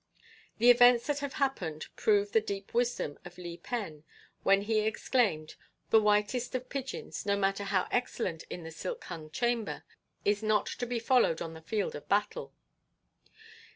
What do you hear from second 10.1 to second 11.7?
is not to be followed on the